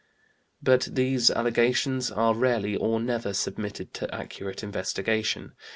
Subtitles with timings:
[0.63, 5.53] "But these allegations are rarely or never submitted to accurate investigation.